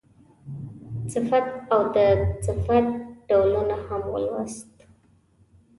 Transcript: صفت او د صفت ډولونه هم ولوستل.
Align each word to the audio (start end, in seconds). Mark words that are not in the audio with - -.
صفت 1.13 1.45
او 1.73 1.81
د 1.95 1.97
صفت 2.45 2.85
ډولونه 3.27 3.75
هم 3.87 4.01
ولوستل. 4.13 4.85